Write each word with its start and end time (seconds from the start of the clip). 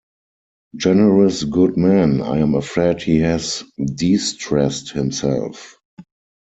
Generous, 0.75 1.43
good 1.43 1.77
man, 1.77 2.21
I 2.23 2.39
am 2.39 2.55
afraid 2.55 3.03
he 3.03 3.19
has 3.19 3.63
distressed 3.77 4.89
himself. 4.93 5.77